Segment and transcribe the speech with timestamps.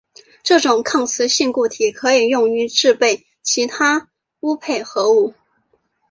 [0.41, 4.09] 这种抗磁性固体可以用于制备其它
[4.41, 5.35] 钨配合物。